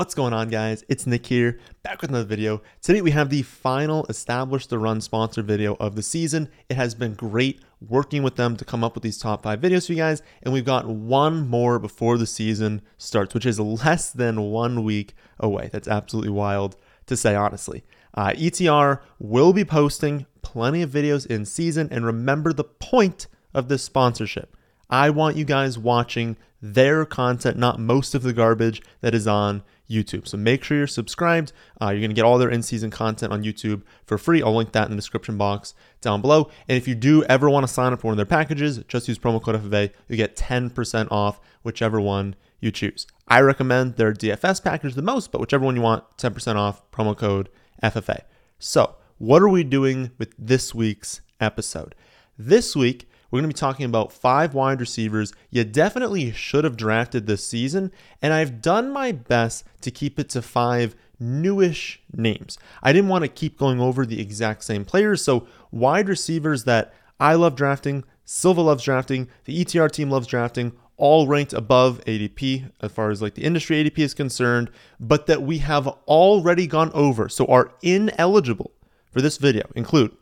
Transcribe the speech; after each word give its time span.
What's 0.00 0.14
going 0.14 0.32
on, 0.32 0.48
guys? 0.48 0.82
It's 0.88 1.06
Nick 1.06 1.26
here, 1.26 1.58
back 1.82 2.00
with 2.00 2.08
another 2.08 2.24
video. 2.24 2.62
Today 2.80 3.02
we 3.02 3.10
have 3.10 3.28
the 3.28 3.42
final 3.42 4.06
Establish 4.06 4.66
the 4.66 4.78
Run 4.78 5.02
sponsor 5.02 5.42
video 5.42 5.76
of 5.78 5.94
the 5.94 6.02
season. 6.02 6.48
It 6.70 6.76
has 6.78 6.94
been 6.94 7.12
great 7.12 7.60
working 7.86 8.22
with 8.22 8.36
them 8.36 8.56
to 8.56 8.64
come 8.64 8.82
up 8.82 8.94
with 8.94 9.02
these 9.02 9.18
top 9.18 9.42
five 9.42 9.60
videos 9.60 9.84
for 9.86 9.92
you 9.92 9.98
guys, 9.98 10.22
and 10.42 10.54
we've 10.54 10.64
got 10.64 10.86
one 10.86 11.46
more 11.46 11.78
before 11.78 12.16
the 12.16 12.26
season 12.26 12.80
starts, 12.96 13.34
which 13.34 13.44
is 13.44 13.60
less 13.60 14.10
than 14.10 14.40
one 14.40 14.84
week 14.84 15.12
away. 15.38 15.68
That's 15.70 15.86
absolutely 15.86 16.30
wild 16.30 16.76
to 17.04 17.14
say, 17.14 17.34
honestly. 17.34 17.84
Uh, 18.14 18.30
ETR 18.30 19.00
will 19.18 19.52
be 19.52 19.66
posting 19.66 20.24
plenty 20.40 20.80
of 20.80 20.88
videos 20.88 21.26
in 21.26 21.44
season, 21.44 21.88
and 21.90 22.06
remember 22.06 22.54
the 22.54 22.64
point 22.64 23.26
of 23.52 23.68
this 23.68 23.82
sponsorship. 23.82 24.56
I 24.88 25.10
want 25.10 25.36
you 25.36 25.44
guys 25.44 25.78
watching 25.78 26.38
their 26.62 27.04
content, 27.04 27.56
not 27.56 27.80
most 27.80 28.14
of 28.14 28.22
the 28.22 28.32
garbage 28.32 28.82
that 29.00 29.14
is 29.14 29.26
on 29.26 29.62
YouTube. 29.90 30.28
So 30.28 30.36
make 30.36 30.62
sure 30.62 30.76
you're 30.76 30.86
subscribed. 30.86 31.52
Uh, 31.80 31.86
you're 31.86 32.00
going 32.00 32.10
to 32.10 32.14
get 32.14 32.24
all 32.24 32.38
their 32.38 32.48
in 32.48 32.62
season 32.62 32.90
content 32.90 33.32
on 33.32 33.42
YouTube 33.42 33.82
for 34.04 34.18
free. 34.18 34.42
I'll 34.42 34.54
link 34.54 34.72
that 34.72 34.84
in 34.84 34.90
the 34.90 34.96
description 34.96 35.36
box 35.36 35.74
down 36.00 36.20
below. 36.20 36.50
And 36.68 36.78
if 36.78 36.86
you 36.86 36.94
do 36.94 37.24
ever 37.24 37.50
want 37.50 37.66
to 37.66 37.72
sign 37.72 37.92
up 37.92 38.00
for 38.00 38.08
one 38.08 38.12
of 38.12 38.16
their 38.16 38.26
packages, 38.26 38.78
just 38.88 39.08
use 39.08 39.18
promo 39.18 39.42
code 39.42 39.60
FFA. 39.60 39.90
You 40.08 40.16
get 40.16 40.36
10% 40.36 41.08
off 41.10 41.40
whichever 41.62 42.00
one 42.00 42.36
you 42.60 42.70
choose. 42.70 43.06
I 43.26 43.40
recommend 43.40 43.96
their 43.96 44.12
DFS 44.12 44.62
package 44.62 44.94
the 44.94 45.02
most, 45.02 45.32
but 45.32 45.40
whichever 45.40 45.64
one 45.64 45.76
you 45.76 45.82
want, 45.82 46.04
10% 46.18 46.56
off, 46.56 46.88
promo 46.90 47.16
code 47.16 47.48
FFA. 47.82 48.22
So, 48.58 48.96
what 49.18 49.42
are 49.42 49.48
we 49.48 49.64
doing 49.64 50.12
with 50.18 50.34
this 50.38 50.74
week's 50.74 51.20
episode? 51.40 51.94
This 52.38 52.76
week, 52.76 53.08
we're 53.30 53.40
going 53.40 53.50
to 53.50 53.54
be 53.54 53.58
talking 53.58 53.86
about 53.86 54.12
five 54.12 54.54
wide 54.54 54.80
receivers 54.80 55.32
you 55.50 55.64
definitely 55.64 56.32
should 56.32 56.64
have 56.64 56.76
drafted 56.76 57.26
this 57.26 57.44
season, 57.44 57.92
and 58.20 58.32
I've 58.32 58.60
done 58.60 58.90
my 58.90 59.12
best 59.12 59.64
to 59.82 59.90
keep 59.90 60.18
it 60.18 60.28
to 60.30 60.42
five 60.42 60.94
newish 61.18 62.00
names. 62.12 62.58
I 62.82 62.92
didn't 62.92 63.10
want 63.10 63.24
to 63.24 63.28
keep 63.28 63.58
going 63.58 63.80
over 63.80 64.04
the 64.04 64.20
exact 64.20 64.64
same 64.64 64.84
players, 64.84 65.22
so 65.22 65.46
wide 65.70 66.08
receivers 66.08 66.64
that 66.64 66.94
I 67.18 67.34
love 67.34 67.54
drafting, 67.54 68.04
Silva 68.24 68.62
loves 68.62 68.84
drafting, 68.84 69.28
the 69.44 69.64
ETR 69.64 69.90
team 69.90 70.10
loves 70.10 70.26
drafting, 70.26 70.72
all 70.96 71.26
ranked 71.26 71.52
above 71.52 72.04
ADP 72.04 72.70
as 72.80 72.92
far 72.92 73.10
as 73.10 73.22
like 73.22 73.34
the 73.34 73.44
industry 73.44 73.82
ADP 73.82 73.98
is 73.98 74.14
concerned, 74.14 74.70
but 74.98 75.26
that 75.26 75.42
we 75.42 75.58
have 75.58 75.86
already 75.86 76.66
gone 76.66 76.90
over, 76.94 77.28
so 77.28 77.46
are 77.46 77.72
ineligible 77.82 78.72
for 79.10 79.20
this 79.20 79.38
video 79.38 79.68
include 79.74 80.16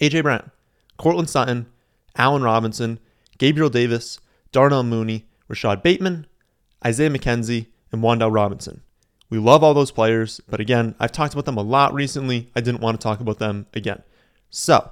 AJ 0.00 0.22
Brown, 0.22 0.50
Courtland 0.96 1.28
Sutton, 1.28 1.66
Allen 2.16 2.42
Robinson, 2.42 2.98
Gabriel 3.38 3.70
Davis, 3.70 4.18
Darnell 4.52 4.82
Mooney, 4.82 5.26
Rashod 5.48 5.82
Bateman, 5.82 6.26
Isaiah 6.84 7.10
McKenzie, 7.10 7.66
and 7.92 8.02
Wan'Dale 8.02 8.32
Robinson. 8.32 8.82
We 9.28 9.38
love 9.38 9.62
all 9.62 9.74
those 9.74 9.92
players, 9.92 10.40
but 10.48 10.60
again, 10.60 10.94
I've 10.98 11.12
talked 11.12 11.34
about 11.34 11.44
them 11.44 11.56
a 11.56 11.62
lot 11.62 11.94
recently. 11.94 12.50
I 12.56 12.60
didn't 12.60 12.80
want 12.80 13.00
to 13.00 13.02
talk 13.02 13.20
about 13.20 13.38
them 13.38 13.66
again. 13.74 14.02
So, 14.50 14.90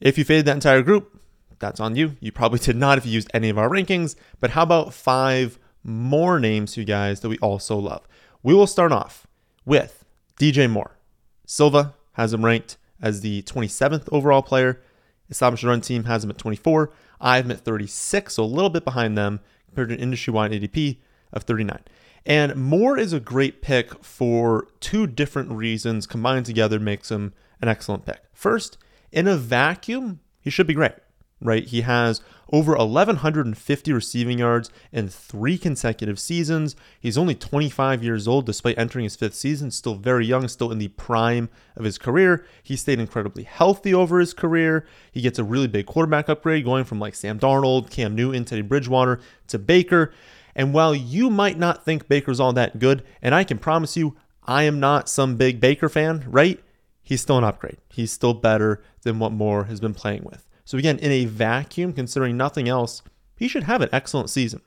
if 0.00 0.16
you 0.16 0.24
faded 0.24 0.46
that 0.46 0.54
entire 0.54 0.82
group, 0.82 1.20
that's 1.58 1.80
on 1.80 1.94
you. 1.96 2.16
You 2.20 2.32
probably 2.32 2.58
did 2.62 2.76
not 2.76 2.98
if 2.98 3.06
you 3.06 3.12
used 3.12 3.30
any 3.34 3.50
of 3.50 3.58
our 3.58 3.68
rankings, 3.68 4.16
but 4.40 4.50
how 4.50 4.62
about 4.62 4.94
five 4.94 5.58
more 5.82 6.40
names, 6.40 6.76
you 6.76 6.84
guys, 6.84 7.20
that 7.20 7.28
we 7.28 7.38
also 7.38 7.76
love? 7.76 8.06
We 8.42 8.54
will 8.54 8.66
start 8.66 8.92
off 8.92 9.26
with 9.64 10.04
DJ 10.38 10.70
Moore. 10.70 10.98
Silva 11.46 11.94
has 12.12 12.32
him 12.32 12.44
ranked 12.44 12.76
as 13.00 13.20
the 13.20 13.42
27th 13.42 14.08
overall 14.10 14.42
player. 14.42 14.80
Established 15.30 15.64
Run 15.64 15.80
team 15.80 16.04
has 16.04 16.24
him 16.24 16.30
at 16.30 16.38
24. 16.38 16.92
I 17.20 17.36
have 17.36 17.46
him 17.46 17.52
at 17.52 17.60
36, 17.60 18.34
so 18.34 18.44
a 18.44 18.46
little 18.46 18.70
bit 18.70 18.84
behind 18.84 19.16
them 19.16 19.40
compared 19.66 19.88
to 19.88 19.94
an 19.94 20.00
industry 20.00 20.32
wide 20.32 20.52
ADP 20.52 20.98
of 21.32 21.44
39. 21.44 21.78
And 22.26 22.56
Moore 22.56 22.98
is 22.98 23.12
a 23.12 23.20
great 23.20 23.60
pick 23.60 24.02
for 24.02 24.68
two 24.80 25.06
different 25.06 25.50
reasons 25.50 26.06
combined 26.06 26.46
together 26.46 26.78
makes 26.78 27.10
him 27.10 27.34
an 27.60 27.68
excellent 27.68 28.06
pick. 28.06 28.22
First, 28.32 28.78
in 29.12 29.26
a 29.26 29.36
vacuum, 29.36 30.20
he 30.40 30.50
should 30.50 30.66
be 30.66 30.74
great 30.74 30.94
right? 31.44 31.64
He 31.64 31.82
has 31.82 32.20
over 32.52 32.74
1,150 32.74 33.92
receiving 33.92 34.38
yards 34.38 34.70
in 34.92 35.08
three 35.08 35.58
consecutive 35.58 36.18
seasons. 36.18 36.74
He's 37.00 37.18
only 37.18 37.34
25 37.34 38.02
years 38.02 38.26
old, 38.26 38.46
despite 38.46 38.78
entering 38.78 39.04
his 39.04 39.16
fifth 39.16 39.34
season, 39.34 39.70
still 39.70 39.94
very 39.94 40.26
young, 40.26 40.48
still 40.48 40.72
in 40.72 40.78
the 40.78 40.88
prime 40.88 41.48
of 41.76 41.84
his 41.84 41.98
career. 41.98 42.44
He 42.62 42.76
stayed 42.76 43.00
incredibly 43.00 43.44
healthy 43.44 43.94
over 43.94 44.18
his 44.18 44.34
career. 44.34 44.86
He 45.12 45.20
gets 45.20 45.38
a 45.38 45.44
really 45.44 45.68
big 45.68 45.86
quarterback 45.86 46.28
upgrade, 46.28 46.64
going 46.64 46.84
from 46.84 46.98
like 46.98 47.14
Sam 47.14 47.38
Darnold, 47.38 47.90
Cam 47.90 48.14
Newton, 48.14 48.44
Teddy 48.44 48.62
Bridgewater 48.62 49.20
to 49.48 49.58
Baker. 49.58 50.12
And 50.54 50.72
while 50.72 50.94
you 50.94 51.30
might 51.30 51.58
not 51.58 51.84
think 51.84 52.08
Baker's 52.08 52.40
all 52.40 52.52
that 52.54 52.78
good, 52.78 53.04
and 53.20 53.34
I 53.34 53.44
can 53.44 53.58
promise 53.58 53.96
you, 53.96 54.16
I 54.44 54.64
am 54.64 54.78
not 54.78 55.08
some 55.08 55.36
big 55.36 55.60
Baker 55.60 55.88
fan, 55.88 56.24
right? 56.28 56.62
He's 57.02 57.20
still 57.20 57.38
an 57.38 57.44
upgrade. 57.44 57.78
He's 57.90 58.12
still 58.12 58.34
better 58.34 58.82
than 59.02 59.18
what 59.18 59.32
Moore 59.32 59.64
has 59.64 59.80
been 59.80 59.94
playing 59.94 60.24
with. 60.24 60.46
So, 60.64 60.78
again, 60.78 60.98
in 60.98 61.10
a 61.10 61.26
vacuum, 61.26 61.92
considering 61.92 62.36
nothing 62.36 62.68
else, 62.68 63.02
he 63.36 63.48
should 63.48 63.64
have 63.64 63.82
an 63.82 63.90
excellent 63.92 64.30
season. 64.30 64.62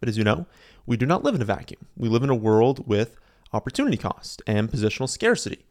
But 0.00 0.08
as 0.08 0.18
you 0.18 0.24
know, 0.24 0.46
we 0.86 0.96
do 0.96 1.06
not 1.06 1.24
live 1.24 1.34
in 1.34 1.42
a 1.42 1.46
vacuum. 1.46 1.86
We 1.96 2.08
live 2.08 2.22
in 2.22 2.30
a 2.30 2.34
world 2.34 2.86
with 2.86 3.16
opportunity 3.52 3.96
cost 3.96 4.42
and 4.46 4.70
positional 4.70 5.08
scarcity. 5.08 5.64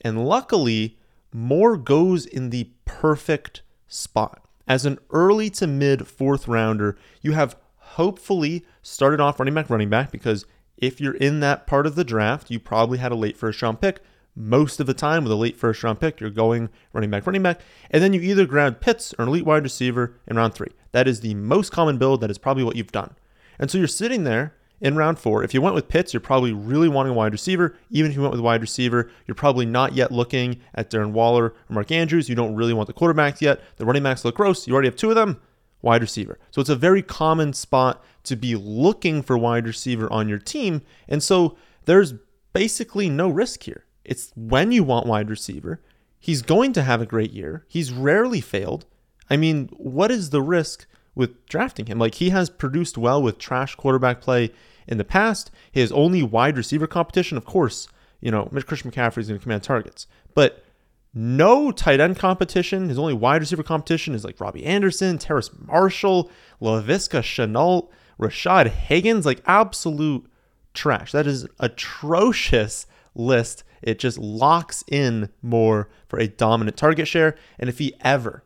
And 0.00 0.26
luckily, 0.26 0.98
Moore 1.32 1.76
goes 1.76 2.26
in 2.26 2.50
the 2.50 2.70
perfect 2.84 3.62
spot. 3.88 4.42
As 4.66 4.86
an 4.86 4.98
early 5.10 5.50
to 5.50 5.66
mid 5.66 6.06
fourth 6.06 6.48
rounder, 6.48 6.96
you 7.20 7.32
have 7.32 7.56
hopefully 7.76 8.64
started 8.82 9.20
off 9.20 9.38
running 9.38 9.54
back, 9.54 9.70
running 9.70 9.90
back, 9.90 10.10
because 10.10 10.46
if 10.76 11.00
you're 11.00 11.14
in 11.14 11.40
that 11.40 11.66
part 11.66 11.86
of 11.86 11.94
the 11.94 12.04
draft, 12.04 12.50
you 12.50 12.58
probably 12.58 12.98
had 12.98 13.12
a 13.12 13.16
late 13.16 13.36
first 13.36 13.60
round 13.62 13.80
pick 13.80 14.00
most 14.36 14.80
of 14.80 14.86
the 14.86 14.94
time 14.94 15.22
with 15.22 15.32
a 15.32 15.36
late 15.36 15.56
first 15.56 15.82
round 15.84 16.00
pick, 16.00 16.20
you're 16.20 16.30
going 16.30 16.68
running 16.92 17.10
back, 17.10 17.26
running 17.26 17.42
back, 17.42 17.60
and 17.90 18.02
then 18.02 18.12
you 18.12 18.20
either 18.20 18.46
grab 18.46 18.80
Pitts 18.80 19.14
or 19.18 19.22
an 19.22 19.28
elite 19.28 19.46
wide 19.46 19.62
receiver 19.62 20.16
in 20.26 20.36
round 20.36 20.54
three. 20.54 20.72
That 20.92 21.08
is 21.08 21.20
the 21.20 21.34
most 21.34 21.72
common 21.72 21.98
build. 21.98 22.20
That 22.20 22.30
is 22.30 22.38
probably 22.38 22.64
what 22.64 22.76
you've 22.76 22.92
done. 22.92 23.14
And 23.58 23.70
so 23.70 23.78
you're 23.78 23.86
sitting 23.86 24.24
there 24.24 24.54
in 24.80 24.96
round 24.96 25.18
four. 25.18 25.42
If 25.44 25.54
you 25.54 25.62
went 25.62 25.74
with 25.74 25.88
Pitts, 25.88 26.12
you're 26.12 26.20
probably 26.20 26.52
really 26.52 26.88
wanting 26.88 27.12
a 27.12 27.16
wide 27.16 27.32
receiver. 27.32 27.74
Even 27.90 28.10
if 28.10 28.16
you 28.16 28.22
went 28.22 28.32
with 28.32 28.40
wide 28.40 28.60
receiver, 28.60 29.10
you're 29.26 29.34
probably 29.34 29.66
not 29.66 29.94
yet 29.94 30.12
looking 30.12 30.60
at 30.74 30.90
Darren 30.90 31.12
Waller 31.12 31.46
or 31.46 31.54
Mark 31.68 31.90
Andrews. 31.90 32.28
You 32.28 32.34
don't 32.34 32.54
really 32.54 32.74
want 32.74 32.88
the 32.88 32.92
quarterbacks 32.92 33.40
yet. 33.40 33.60
The 33.76 33.86
running 33.86 34.02
backs 34.02 34.24
look 34.24 34.34
gross. 34.34 34.66
You 34.66 34.74
already 34.74 34.88
have 34.88 34.96
two 34.96 35.10
of 35.10 35.16
them. 35.16 35.40
Wide 35.80 36.02
receiver. 36.02 36.38
So 36.50 36.60
it's 36.60 36.70
a 36.70 36.76
very 36.76 37.02
common 37.02 37.52
spot 37.52 38.02
to 38.24 38.36
be 38.36 38.56
looking 38.56 39.22
for 39.22 39.36
wide 39.36 39.66
receiver 39.66 40.10
on 40.12 40.28
your 40.28 40.38
team. 40.38 40.82
And 41.08 41.22
so 41.22 41.56
there's 41.84 42.14
basically 42.54 43.10
no 43.10 43.28
risk 43.28 43.64
here. 43.64 43.83
It's 44.04 44.32
when 44.34 44.72
you 44.72 44.84
want 44.84 45.06
wide 45.06 45.30
receiver. 45.30 45.80
He's 46.18 46.42
going 46.42 46.72
to 46.72 46.82
have 46.82 47.02
a 47.02 47.06
great 47.06 47.32
year. 47.32 47.64
He's 47.68 47.92
rarely 47.92 48.40
failed. 48.40 48.86
I 49.28 49.36
mean, 49.36 49.68
what 49.72 50.10
is 50.10 50.30
the 50.30 50.42
risk 50.42 50.86
with 51.14 51.46
drafting 51.46 51.86
him? 51.86 51.98
Like, 51.98 52.14
he 52.14 52.30
has 52.30 52.48
produced 52.48 52.96
well 52.96 53.22
with 53.22 53.38
trash 53.38 53.74
quarterback 53.74 54.20
play 54.20 54.50
in 54.86 54.98
the 54.98 55.04
past. 55.04 55.50
His 55.70 55.92
only 55.92 56.22
wide 56.22 56.56
receiver 56.56 56.86
competition, 56.86 57.36
of 57.36 57.44
course, 57.44 57.88
you 58.20 58.30
know, 58.30 58.48
Mitch 58.52 58.66
Christian 58.66 58.90
McCaffrey 58.90 59.18
is 59.18 59.28
going 59.28 59.38
to 59.38 59.42
command 59.42 59.62
targets, 59.62 60.06
but 60.34 60.64
no 61.12 61.70
tight 61.70 62.00
end 62.00 62.18
competition. 62.18 62.88
His 62.88 62.98
only 62.98 63.14
wide 63.14 63.40
receiver 63.40 63.62
competition 63.62 64.14
is 64.14 64.24
like 64.24 64.40
Robbie 64.40 64.64
Anderson, 64.64 65.18
Terrace 65.18 65.50
Marshall, 65.58 66.30
Laviska 66.60 67.20
Shenault, 67.20 67.88
Rashard 68.18 68.68
Higgins, 68.68 69.26
like 69.26 69.42
absolute 69.46 70.26
trash. 70.72 71.12
That 71.12 71.26
is 71.26 71.46
atrocious 71.60 72.86
list, 73.14 73.62
it 73.84 73.98
just 73.98 74.18
locks 74.18 74.82
in 74.88 75.28
Moore 75.42 75.88
for 76.08 76.18
a 76.18 76.26
dominant 76.26 76.76
target 76.76 77.06
share. 77.06 77.36
And 77.58 77.68
if 77.68 77.78
he 77.78 77.94
ever, 78.00 78.42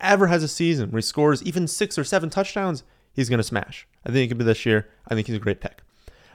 ever 0.00 0.28
has 0.28 0.42
a 0.42 0.48
season 0.48 0.90
where 0.90 0.98
he 0.98 1.02
scores 1.02 1.42
even 1.42 1.68
six 1.68 1.98
or 1.98 2.04
seven 2.04 2.30
touchdowns, 2.30 2.84
he's 3.12 3.28
going 3.28 3.38
to 3.38 3.44
smash. 3.44 3.86
I 4.06 4.10
think 4.10 4.24
it 4.24 4.28
could 4.28 4.38
be 4.38 4.44
this 4.44 4.64
year. 4.64 4.88
I 5.06 5.14
think 5.14 5.26
he's 5.26 5.36
a 5.36 5.40
great 5.40 5.60
pick. 5.60 5.82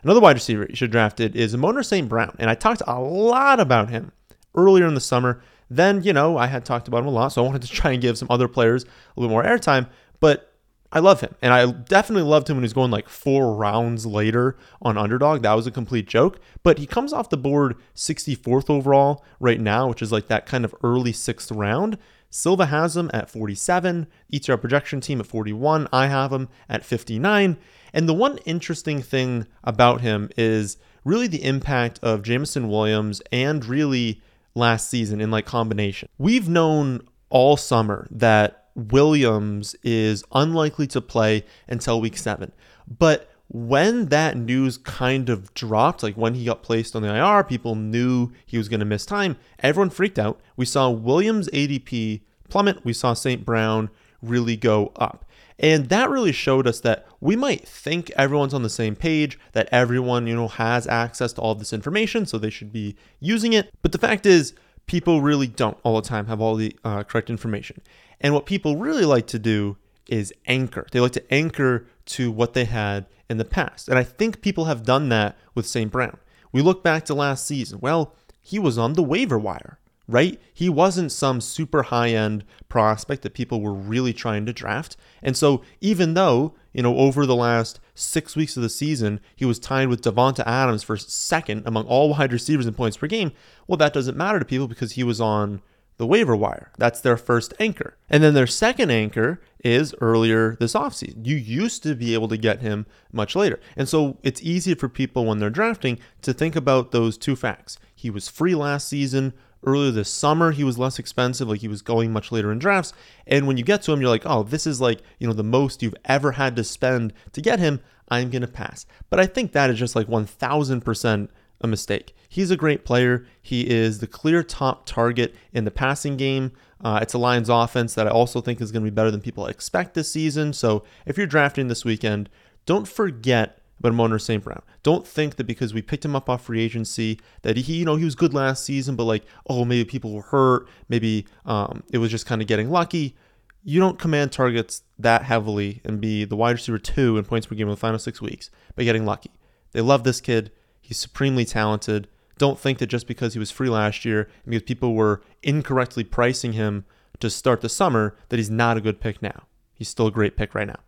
Another 0.03 0.19
wide 0.19 0.35
receiver 0.35 0.67
you 0.69 0.75
should 0.75 0.91
draft 0.91 1.19
it 1.19 1.35
is 1.35 1.55
Amon 1.55 1.83
St. 1.83 2.07
Brown. 2.07 2.35
And 2.37 2.49
I 2.49 2.55
talked 2.55 2.83
a 2.85 2.99
lot 2.99 3.59
about 3.59 3.89
him 3.89 4.11
earlier 4.53 4.85
in 4.85 4.93
the 4.93 5.01
summer. 5.01 5.41
Then, 5.69 6.03
you 6.03 6.13
know, 6.13 6.37
I 6.37 6.47
had 6.47 6.63
talked 6.63 6.87
about 6.87 6.99
him 6.99 7.07
a 7.07 7.11
lot, 7.11 7.29
so 7.29 7.43
I 7.43 7.47
wanted 7.47 7.63
to 7.63 7.69
try 7.69 7.93
and 7.93 8.01
give 8.01 8.17
some 8.17 8.27
other 8.29 8.47
players 8.47 8.83
a 8.83 9.19
little 9.19 9.31
more 9.31 9.43
airtime. 9.43 9.89
But 10.19 10.52
I 10.93 10.99
love 10.99 11.21
him. 11.21 11.33
And 11.41 11.51
I 11.53 11.65
definitely 11.65 12.29
loved 12.29 12.49
him 12.49 12.55
when 12.55 12.61
he 12.63 12.65
was 12.65 12.73
going 12.73 12.91
like 12.91 13.09
four 13.09 13.55
rounds 13.55 14.05
later 14.05 14.55
on 14.79 14.95
underdog. 14.95 15.41
That 15.41 15.55
was 15.55 15.65
a 15.65 15.71
complete 15.71 16.07
joke. 16.07 16.39
But 16.61 16.77
he 16.77 16.85
comes 16.85 17.11
off 17.11 17.31
the 17.31 17.37
board 17.37 17.75
64th 17.95 18.69
overall 18.69 19.25
right 19.39 19.59
now, 19.59 19.89
which 19.89 20.03
is 20.03 20.11
like 20.11 20.27
that 20.27 20.45
kind 20.45 20.63
of 20.63 20.75
early 20.83 21.11
sixth 21.11 21.51
round. 21.51 21.97
Silva 22.29 22.67
has 22.67 22.95
him 22.95 23.09
at 23.13 23.29
47, 23.29 24.07
ETR 24.31 24.61
projection 24.61 25.01
team 25.01 25.19
at 25.19 25.25
41. 25.25 25.87
I 25.91 26.07
have 26.07 26.31
him 26.31 26.47
at 26.69 26.85
59. 26.85 27.57
And 27.91 28.09
the 28.09 28.13
one 28.13 28.37
interesting 28.45 29.01
thing 29.01 29.47
about 29.63 30.01
him 30.01 30.29
is 30.37 30.77
really 31.03 31.27
the 31.27 31.43
impact 31.43 31.99
of 32.03 32.21
Jameson 32.23 32.69
Williams 32.69 33.21
and 33.31 33.65
really 33.65 34.21
last 34.55 34.89
season 34.89 35.21
in 35.21 35.31
like 35.31 35.45
combination. 35.45 36.09
We've 36.19 36.47
known 36.47 37.01
all 37.29 37.57
summer 37.57 38.07
that 38.11 38.62
Williams 38.75 39.75
is 39.83 40.23
unlikely 40.31 40.87
to 40.87 41.01
play 41.01 41.45
until 41.67 42.01
week 42.01 42.17
seven. 42.17 42.51
But 42.87 43.29
when 43.47 44.07
that 44.07 44.35
news 44.35 44.77
kind 44.77 45.29
of 45.29 45.53
dropped, 45.53 46.01
like 46.01 46.15
when 46.15 46.33
he 46.33 46.45
got 46.45 46.63
placed 46.63 46.95
on 46.95 47.03
the 47.03 47.15
IR, 47.15 47.43
people 47.43 47.75
knew 47.75 48.31
he 48.45 48.57
was 48.57 48.67
going 48.67 48.79
to 48.79 48.85
miss 48.85 49.05
time. 49.05 49.37
Everyone 49.59 49.89
freaked 49.89 50.17
out. 50.17 50.41
We 50.55 50.65
saw 50.65 50.89
Williams' 50.89 51.49
ADP 51.49 52.21
plummet. 52.49 52.83
We 52.83 52.93
saw 52.93 53.13
St. 53.13 53.45
Brown 53.45 53.89
really 54.21 54.57
go 54.57 54.91
up. 54.95 55.25
And 55.59 55.89
that 55.89 56.09
really 56.09 56.31
showed 56.31 56.65
us 56.67 56.79
that 56.79 57.05
we 57.21 57.35
might 57.35 57.67
think 57.67 58.09
everyone's 58.11 58.55
on 58.55 58.63
the 58.63 58.69
same 58.69 58.95
page, 58.95 59.39
that 59.51 59.69
everyone, 59.71 60.25
you 60.25 60.35
know, 60.35 60.47
has 60.47 60.87
access 60.87 61.31
to 61.33 61.41
all 61.41 61.53
this 61.53 61.73
information, 61.73 62.25
so 62.25 62.37
they 62.37 62.49
should 62.49 62.73
be 62.73 62.95
using 63.19 63.53
it. 63.53 63.71
But 63.83 63.91
the 63.91 63.99
fact 63.99 64.25
is, 64.25 64.53
people 64.85 65.21
really 65.21 65.47
don't 65.47 65.77
all 65.83 65.95
the 65.99 66.07
time 66.07 66.27
have 66.27 66.41
all 66.41 66.55
the 66.55 66.75
uh, 66.83 67.03
correct 67.03 67.29
information. 67.29 67.81
And 68.21 68.33
what 68.33 68.45
people 68.45 68.77
really 68.77 69.05
like 69.05 69.27
to 69.27 69.39
do 69.39 69.77
is 70.07 70.33
anchor. 70.45 70.87
They 70.91 70.99
like 70.99 71.13
to 71.13 71.33
anchor 71.33 71.87
to 72.05 72.31
what 72.31 72.53
they 72.53 72.65
had 72.65 73.05
in 73.29 73.37
the 73.37 73.45
past. 73.45 73.87
And 73.87 73.97
I 73.97 74.03
think 74.03 74.41
people 74.41 74.65
have 74.65 74.83
done 74.83 75.09
that 75.09 75.37
with 75.55 75.65
St. 75.65 75.91
Brown. 75.91 76.17
We 76.51 76.61
look 76.61 76.83
back 76.83 77.05
to 77.05 77.13
last 77.13 77.45
season. 77.47 77.79
Well, 77.81 78.13
he 78.39 78.59
was 78.59 78.77
on 78.77 78.93
the 78.93 79.03
waiver 79.03 79.39
wire, 79.39 79.79
right? 80.07 80.39
He 80.53 80.69
wasn't 80.69 81.11
some 81.11 81.41
super 81.41 81.83
high 81.83 82.09
end 82.09 82.43
prospect 82.69 83.23
that 83.23 83.33
people 83.33 83.61
were 83.61 83.73
really 83.73 84.13
trying 84.13 84.45
to 84.45 84.53
draft. 84.53 84.97
And 85.21 85.35
so, 85.35 85.63
even 85.81 86.13
though, 86.13 86.53
you 86.73 86.81
know, 86.81 86.97
over 86.97 87.25
the 87.25 87.35
last 87.35 87.79
six 87.95 88.35
weeks 88.35 88.57
of 88.57 88.63
the 88.63 88.69
season, 88.69 89.19
he 89.35 89.45
was 89.45 89.59
tied 89.59 89.87
with 89.87 90.01
Davante 90.01 90.45
Adams 90.45 90.83
for 90.83 90.97
second 90.97 91.63
among 91.65 91.85
all 91.85 92.09
wide 92.09 92.33
receivers 92.33 92.65
in 92.65 92.73
points 92.73 92.97
per 92.97 93.07
game, 93.07 93.31
well, 93.67 93.77
that 93.77 93.93
doesn't 93.93 94.17
matter 94.17 94.39
to 94.39 94.45
people 94.45 94.67
because 94.67 94.93
he 94.93 95.03
was 95.03 95.21
on 95.21 95.61
the 95.97 96.07
waiver 96.07 96.35
wire. 96.35 96.71
That's 96.77 96.99
their 97.01 97.17
first 97.17 97.53
anchor. 97.59 97.95
And 98.09 98.23
then 98.23 98.33
their 98.33 98.47
second 98.47 98.89
anchor 98.89 99.39
is 99.63 99.93
earlier 100.01 100.55
this 100.59 100.73
offseason. 100.73 101.25
You 101.25 101.35
used 101.35 101.83
to 101.83 101.95
be 101.95 102.13
able 102.13 102.27
to 102.29 102.37
get 102.37 102.61
him 102.61 102.85
much 103.11 103.35
later. 103.35 103.59
And 103.77 103.87
so 103.87 104.17
it's 104.23 104.41
easy 104.41 104.73
for 104.73 104.89
people 104.89 105.25
when 105.25 105.39
they're 105.39 105.49
drafting 105.49 105.99
to 106.23 106.33
think 106.33 106.55
about 106.55 106.91
those 106.91 107.17
two 107.17 107.35
facts. 107.35 107.77
He 107.93 108.09
was 108.09 108.27
free 108.27 108.55
last 108.55 108.87
season. 108.87 109.33
Earlier 109.65 109.91
this 109.91 110.09
summer, 110.09 110.51
he 110.51 110.63
was 110.63 110.77
less 110.77 110.99
expensive, 110.99 111.47
like 111.47 111.61
he 111.61 111.67
was 111.67 111.81
going 111.81 112.11
much 112.11 112.31
later 112.31 112.51
in 112.51 112.59
drafts. 112.59 112.93
And 113.25 113.47
when 113.47 113.57
you 113.57 113.63
get 113.63 113.81
to 113.83 113.93
him, 113.93 114.01
you're 114.01 114.09
like, 114.09 114.25
oh, 114.25 114.43
this 114.43 114.67
is 114.67 114.81
like, 114.81 115.01
you 115.19 115.27
know, 115.27 115.33
the 115.33 115.43
most 115.43 115.81
you've 115.81 115.95
ever 116.05 116.33
had 116.33 116.55
to 116.57 116.63
spend 116.63 117.13
to 117.31 117.41
get 117.41 117.59
him. 117.59 117.79
I'm 118.09 118.29
going 118.29 118.41
to 118.41 118.47
pass. 118.47 118.85
But 119.09 119.19
I 119.19 119.25
think 119.25 119.53
that 119.53 119.69
is 119.69 119.79
just 119.79 119.95
like 119.95 120.07
1000% 120.07 121.29
a 121.61 121.67
mistake. 121.67 122.15
He's 122.27 122.51
a 122.51 122.57
great 122.57 122.83
player. 122.83 123.25
He 123.41 123.69
is 123.69 123.99
the 123.99 124.07
clear 124.07 124.43
top 124.43 124.85
target 124.85 125.33
in 125.53 125.65
the 125.65 125.71
passing 125.71 126.17
game. 126.17 126.51
Uh, 126.83 126.99
it's 127.01 127.13
a 127.13 127.17
Lions 127.17 127.49
offense 127.49 127.93
that 127.93 128.07
I 128.07 128.09
also 128.09 128.41
think 128.41 128.59
is 128.59 128.71
going 128.71 128.83
to 128.83 128.91
be 128.91 128.95
better 128.95 129.11
than 129.11 129.21
people 129.21 129.47
expect 129.47 129.93
this 129.93 130.11
season. 130.11 130.51
So 130.51 130.83
if 131.05 131.17
you're 131.17 131.27
drafting 131.27 131.69
this 131.69 131.85
weekend, 131.85 132.29
don't 132.65 132.87
forget 132.87 133.59
about 133.79 133.91
Amon-Ra 133.91 134.17
St. 134.17 134.43
Brown. 134.43 134.61
Don't 134.81 135.05
think 135.05 135.35
that 135.35 135.45
because 135.45 135.73
we 135.73 135.81
picked 135.81 136.05
him 136.05 136.15
up 136.15 136.29
off 136.29 136.45
free 136.45 136.61
agency 136.61 137.19
that 137.41 137.57
he, 137.57 137.77
you 137.77 137.85
know, 137.85 137.95
he 137.95 138.05
was 138.05 138.15
good 138.15 138.33
last 138.33 138.63
season, 138.63 138.95
but 138.95 139.03
like, 139.05 139.23
oh, 139.47 139.65
maybe 139.65 139.85
people 139.85 140.13
were 140.13 140.21
hurt. 140.21 140.67
Maybe 140.89 141.27
um, 141.45 141.83
it 141.91 141.97
was 141.97 142.11
just 142.11 142.25
kind 142.25 142.41
of 142.41 142.47
getting 142.47 142.69
lucky. 142.69 143.15
You 143.63 143.79
don't 143.79 143.99
command 143.99 144.31
targets 144.31 144.83
that 144.99 145.23
heavily 145.23 145.81
and 145.85 146.01
be 146.01 146.25
the 146.25 146.35
wide 146.35 146.51
receiver 146.51 146.77
two 146.77 147.17
in 147.17 147.25
points 147.25 147.47
per 147.47 147.55
game 147.55 147.67
in 147.67 147.71
the 147.71 147.77
final 147.77 147.99
six 147.99 148.21
weeks 148.21 148.49
by 148.75 148.83
getting 148.83 149.05
lucky. 149.05 149.31
They 149.71 149.81
love 149.81 150.03
this 150.03 150.21
kid. 150.21 150.51
He's 150.81 150.97
supremely 150.97 151.45
talented. 151.45 152.07
Don't 152.37 152.59
think 152.59 152.79
that 152.79 152.87
just 152.87 153.07
because 153.07 153.33
he 153.33 153.39
was 153.39 153.51
free 153.51 153.69
last 153.69 154.05
year 154.05 154.23
and 154.43 154.51
because 154.51 154.63
people 154.63 154.95
were 154.95 155.21
incorrectly 155.41 156.03
pricing 156.03 156.53
him 156.53 156.85
to 157.19 157.29
start 157.29 157.61
the 157.61 157.69
summer 157.69 158.17
that 158.29 158.37
he's 158.37 158.49
not 158.49 158.75
a 158.75 158.81
good 158.81 158.99
pick 158.99 159.21
now. 159.21 159.43
He's 159.73 159.87
still 159.87 160.07
a 160.07 160.11
great 160.11 160.35
pick 160.35 160.53
right 160.53 160.67
now. 160.67 160.79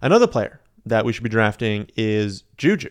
Another 0.00 0.26
player 0.26 0.60
that 0.86 1.04
we 1.04 1.12
should 1.12 1.22
be 1.22 1.30
drafting 1.30 1.88
is 1.96 2.44
Juju. 2.56 2.90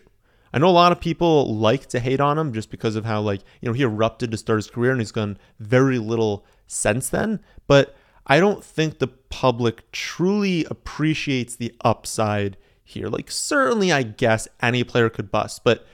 I 0.52 0.58
know 0.58 0.68
a 0.68 0.70
lot 0.70 0.92
of 0.92 1.00
people 1.00 1.56
like 1.56 1.86
to 1.86 2.00
hate 2.00 2.20
on 2.20 2.38
him 2.38 2.52
just 2.52 2.70
because 2.70 2.96
of 2.96 3.04
how 3.04 3.20
like, 3.22 3.40
you 3.60 3.68
know, 3.68 3.72
he 3.72 3.82
erupted 3.82 4.30
to 4.30 4.36
start 4.36 4.58
his 4.58 4.70
career 4.70 4.92
and 4.92 5.00
he's 5.00 5.12
done 5.12 5.38
very 5.58 5.98
little 5.98 6.44
since 6.66 7.08
then, 7.08 7.40
but 7.66 7.96
I 8.26 8.38
don't 8.38 8.62
think 8.62 8.98
the 8.98 9.08
public 9.08 9.90
truly 9.92 10.64
appreciates 10.66 11.56
the 11.56 11.74
upside 11.82 12.56
here. 12.84 13.08
Like 13.08 13.30
certainly 13.30 13.92
I 13.92 14.02
guess 14.02 14.46
any 14.60 14.84
player 14.84 15.08
could 15.08 15.30
bust, 15.30 15.64
but 15.64 15.86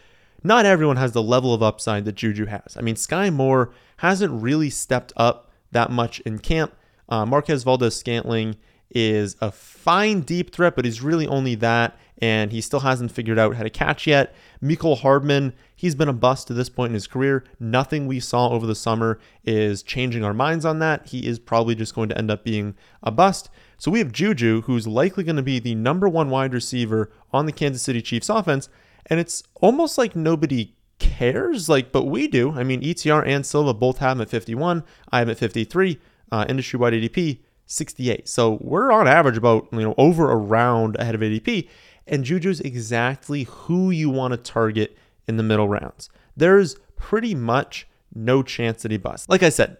not 0.42 0.66
everyone 0.66 0.96
has 0.96 1.12
the 1.12 1.22
level 1.22 1.54
of 1.54 1.62
upside 1.62 2.04
that 2.04 2.14
Juju 2.14 2.46
has. 2.46 2.76
I 2.76 2.80
mean, 2.80 2.94
Skyy 2.94 3.32
Moore 3.32 3.72
hasn't 3.98 4.42
really 4.42 4.70
stepped 4.70 5.12
up 5.16 5.50
that 5.72 5.90
much 5.90 6.20
in 6.20 6.38
camp. 6.38 6.74
Uh, 7.08 7.26
Marquez 7.26 7.64
Valdes 7.64 7.96
Scantling 7.96 8.56
is 8.90 9.36
a 9.40 9.50
fine 9.50 10.20
deep 10.20 10.52
threat, 10.54 10.76
but 10.76 10.84
he's 10.84 11.02
really 11.02 11.26
only 11.26 11.54
that, 11.56 11.98
and 12.18 12.52
he 12.52 12.60
still 12.60 12.80
hasn't 12.80 13.12
figured 13.12 13.38
out 13.38 13.56
how 13.56 13.62
to 13.62 13.70
catch 13.70 14.06
yet. 14.06 14.34
Mecole 14.62 14.98
Hardman, 14.98 15.52
he's 15.76 15.94
been 15.94 16.08
a 16.08 16.12
bust 16.12 16.46
to 16.48 16.54
this 16.54 16.68
point 16.68 16.90
in 16.90 16.94
his 16.94 17.06
career. 17.06 17.44
Nothing 17.60 18.06
we 18.06 18.20
saw 18.20 18.48
over 18.48 18.66
the 18.66 18.74
summer 18.74 19.18
is 19.44 19.82
changing 19.82 20.24
our 20.24 20.34
minds 20.34 20.64
on 20.64 20.78
that. 20.80 21.06
He 21.06 21.26
is 21.26 21.38
probably 21.38 21.74
just 21.74 21.94
going 21.94 22.08
to 22.08 22.18
end 22.18 22.30
up 22.30 22.44
being 22.44 22.74
a 23.02 23.10
bust. 23.10 23.50
So 23.76 23.90
we 23.90 24.00
have 24.00 24.10
Juju, 24.10 24.62
who's 24.62 24.88
likely 24.88 25.22
going 25.22 25.36
to 25.36 25.42
be 25.42 25.60
the 25.60 25.74
number 25.74 26.08
one 26.08 26.30
wide 26.30 26.54
receiver 26.54 27.12
on 27.32 27.46
the 27.46 27.52
Kansas 27.52 27.82
City 27.82 28.02
Chiefs 28.02 28.28
offense, 28.28 28.68
and 29.06 29.20
it's 29.20 29.42
almost 29.60 29.96
like 29.96 30.16
nobody 30.16 30.74
cares. 30.98 31.68
Like, 31.68 31.92
but 31.92 32.04
we 32.04 32.26
do. 32.26 32.52
I 32.52 32.64
mean, 32.64 32.82
ETR 32.82 33.24
and 33.26 33.46
Silva 33.46 33.74
both 33.74 33.98
have 33.98 34.16
him 34.16 34.22
at 34.22 34.30
51. 34.30 34.82
I 35.12 35.20
have 35.20 35.28
at 35.28 35.38
53. 35.38 35.98
Uh, 36.30 36.44
industry 36.46 36.78
wide 36.78 36.92
ADP 36.92 37.38
68. 37.68 38.28
So 38.28 38.58
we're 38.60 38.90
on 38.90 39.06
average 39.06 39.36
about 39.36 39.68
you 39.72 39.80
know 39.80 39.94
over 39.96 40.30
a 40.30 40.36
round 40.36 40.96
ahead 40.96 41.14
of 41.14 41.20
ADP. 41.20 41.68
And 42.06 42.24
Juju's 42.24 42.60
exactly 42.60 43.44
who 43.44 43.90
you 43.90 44.08
want 44.08 44.32
to 44.32 44.38
target 44.38 44.96
in 45.28 45.36
the 45.36 45.42
middle 45.42 45.68
rounds. 45.68 46.08
There's 46.36 46.76
pretty 46.96 47.34
much 47.34 47.86
no 48.14 48.42
chance 48.42 48.82
that 48.82 48.90
he 48.90 48.96
busts. 48.96 49.28
Like 49.28 49.42
I 49.42 49.50
said, 49.50 49.76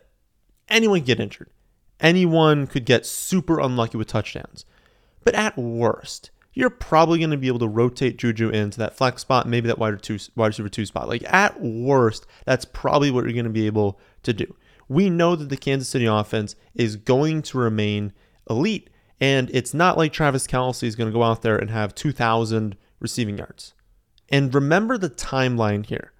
anyone 0.68 1.00
get 1.00 1.18
injured. 1.18 1.50
Anyone 2.00 2.66
could 2.66 2.84
get 2.84 3.06
super 3.06 3.58
unlucky 3.58 3.96
with 3.96 4.08
touchdowns. 4.08 4.66
But 5.24 5.34
at 5.34 5.56
worst, 5.56 6.30
you're 6.52 6.70
probably 6.70 7.18
going 7.18 7.30
to 7.30 7.36
be 7.36 7.48
able 7.48 7.58
to 7.60 7.68
rotate 7.68 8.18
Juju 8.18 8.50
into 8.50 8.78
that 8.78 8.96
flex 8.96 9.22
spot, 9.22 9.48
maybe 9.48 9.68
that 9.68 9.78
wide 9.78 9.94
receiver 10.36 10.68
two 10.68 10.86
spot. 10.86 11.08
Like 11.08 11.24
at 11.32 11.60
worst, 11.60 12.26
that's 12.44 12.64
probably 12.66 13.10
what 13.10 13.24
you're 13.24 13.32
going 13.32 13.44
to 13.44 13.50
be 13.50 13.66
able 13.66 13.98
to 14.24 14.32
do. 14.32 14.54
We 14.88 15.10
know 15.10 15.36
that 15.36 15.48
the 15.48 15.56
Kansas 15.56 15.88
City 15.88 16.06
offense 16.06 16.56
is 16.74 16.96
going 16.96 17.42
to 17.42 17.58
remain 17.58 18.12
elite, 18.48 18.90
and 19.20 19.50
it's 19.52 19.74
not 19.74 19.98
like 19.98 20.12
Travis 20.12 20.46
Kelce 20.46 20.84
is 20.84 20.96
going 20.96 21.10
to 21.10 21.16
go 21.16 21.22
out 21.22 21.42
there 21.42 21.56
and 21.56 21.70
have 21.70 21.94
2,000 21.94 22.76
receiving 23.00 23.38
yards. 23.38 23.74
And 24.28 24.54
remember 24.54 24.98
the 24.98 25.10
timeline 25.10 25.86
here. 25.86 26.12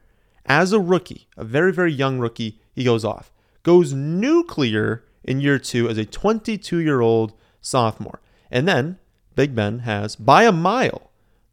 As 0.46 0.72
a 0.72 0.80
rookie, 0.80 1.28
a 1.36 1.44
very, 1.44 1.72
very 1.72 1.92
young 1.92 2.18
rookie, 2.18 2.60
he 2.72 2.84
goes 2.84 3.04
off, 3.04 3.32
goes 3.62 3.92
nuclear 3.92 5.04
in 5.22 5.40
year 5.40 5.58
two 5.58 5.88
as 5.88 5.98
a 5.98 6.06
22 6.06 6.78
year 6.78 7.00
old 7.02 7.34
sophomore. 7.60 8.20
And 8.50 8.66
then 8.66 8.98
Big 9.34 9.54
Ben 9.54 9.80
has, 9.80 10.16
by 10.16 10.44
a 10.44 10.52
mile, 10.52 11.07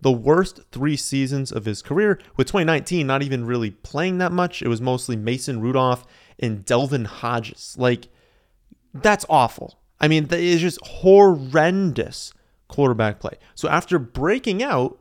the 0.06 0.12
worst 0.12 0.60
three 0.72 0.96
seasons 0.96 1.52
of 1.52 1.66
his 1.66 1.82
career, 1.82 2.20
with 2.38 2.46
2019 2.46 3.08
not 3.08 3.24
even 3.24 3.44
really 3.44 3.72
playing 3.72 4.20
that 4.20 4.32
much. 4.32 4.62
It 4.62 4.68
was 4.68 4.80
mostly 4.80 5.16
Mason 5.16 5.60
Rudolph 5.60 6.06
and 6.38 6.64
Devlin 6.64 7.06
Hodges. 7.06 7.76
Like, 7.80 8.10
that's 8.94 9.26
awful. 9.28 9.80
I 10.00 10.08
mean, 10.08 10.28
that 10.28 10.40
is 10.40 10.62
just 10.62 10.78
horrendous 10.86 12.34
quarterback 12.68 13.20
play. 13.20 13.32
So 13.56 13.68
after 13.68 13.98
breaking 13.98 14.62
out, 14.62 15.00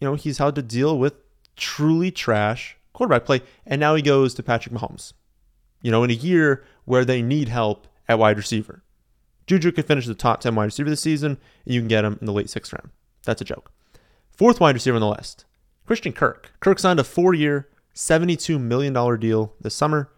you 0.00 0.08
know, 0.08 0.16
he's 0.16 0.38
had 0.38 0.56
to 0.56 0.62
deal 0.62 0.98
with 0.98 1.14
truly 1.54 2.10
trash 2.10 2.76
quarterback 2.92 3.26
play. 3.26 3.42
And 3.64 3.78
now 3.78 3.94
he 3.94 4.02
goes 4.02 4.34
to 4.34 4.42
Patrick 4.42 4.74
Mahomes, 4.74 5.12
you 5.82 5.92
know, 5.92 6.02
in 6.02 6.10
a 6.10 6.14
year 6.14 6.64
where 6.84 7.04
they 7.04 7.22
need 7.22 7.48
help 7.48 7.86
at 8.08 8.18
wide 8.18 8.38
receiver. 8.38 8.82
Juju 9.46 9.70
could 9.70 9.86
finish 9.86 10.04
the 10.04 10.16
top 10.16 10.40
10 10.40 10.56
wide 10.56 10.64
receiver 10.64 10.90
this 10.90 11.00
season, 11.00 11.38
and 11.64 11.74
you 11.74 11.80
can 11.80 11.86
get 11.86 12.04
him 12.04 12.18
in 12.20 12.26
the 12.26 12.32
late 12.32 12.50
sixth 12.50 12.72
round. 12.72 12.90
That's 13.24 13.40
a 13.40 13.44
joke. 13.44 13.70
Fourth 14.36 14.60
wide 14.60 14.74
receiver 14.74 14.96
on 14.96 15.00
the 15.00 15.08
list, 15.08 15.46
Christian 15.86 16.12
Kirk. 16.12 16.52
Kirk 16.60 16.78
signed 16.78 17.00
a 17.00 17.04
four 17.04 17.32
year, 17.32 17.70
$72 17.94 18.60
million 18.60 18.92
deal 19.18 19.54
this 19.58 19.74
summer, 19.74 20.12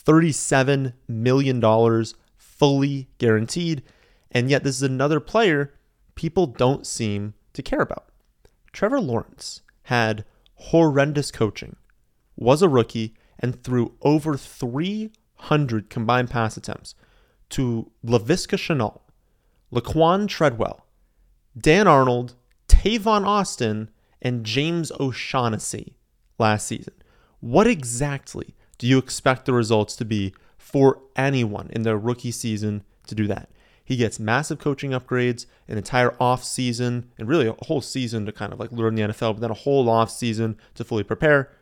$37 0.00 0.92
million 1.08 2.04
fully 2.36 3.08
guaranteed. 3.18 3.82
And 4.30 4.48
yet, 4.48 4.62
this 4.62 4.76
is 4.76 4.82
another 4.84 5.18
player 5.18 5.74
people 6.14 6.46
don't 6.46 6.86
seem 6.86 7.34
to 7.52 7.62
care 7.62 7.80
about. 7.80 8.06
Trevor 8.72 9.00
Lawrence 9.00 9.62
had 9.84 10.24
horrendous 10.54 11.32
coaching, 11.32 11.74
was 12.36 12.62
a 12.62 12.68
rookie, 12.68 13.14
and 13.40 13.60
threw 13.60 13.94
over 14.02 14.36
300 14.36 15.90
combined 15.90 16.30
pass 16.30 16.56
attempts 16.56 16.94
to 17.50 17.90
Laviska 18.06 18.56
Shenault, 18.56 19.00
Laquan 19.72 20.28
Treadwell, 20.28 20.86
Dan 21.58 21.88
Arnold, 21.88 22.36
Tavon 22.68 23.26
Austin, 23.26 23.90
and 24.22 24.44
James 24.44 24.90
O'Shaughnessy 24.98 25.96
last 26.38 26.66
season. 26.66 26.94
What 27.40 27.66
exactly 27.66 28.54
do 28.78 28.86
you 28.86 28.98
expect 28.98 29.44
the 29.44 29.52
results 29.52 29.94
to 29.96 30.04
be 30.04 30.34
for 30.56 31.00
anyone 31.14 31.68
in 31.72 31.82
their 31.82 31.98
rookie 31.98 32.30
season 32.30 32.82
to 33.06 33.14
do 33.14 33.26
that? 33.26 33.50
He 33.84 33.96
gets 33.96 34.18
massive 34.18 34.58
coaching 34.58 34.92
upgrades, 34.92 35.44
an 35.68 35.76
entire 35.76 36.16
off 36.18 36.42
season, 36.42 37.10
and 37.18 37.28
really 37.28 37.46
a 37.46 37.54
whole 37.66 37.82
season 37.82 38.24
to 38.24 38.32
kind 38.32 38.52
of 38.52 38.58
like 38.58 38.72
learn 38.72 38.94
the 38.94 39.02
NFL, 39.02 39.34
but 39.34 39.40
then 39.40 39.50
a 39.50 39.54
whole 39.54 39.90
off 39.90 40.10
season 40.10 40.56
to 40.74 40.84
fully 40.84 41.04
prepare. 41.04 41.52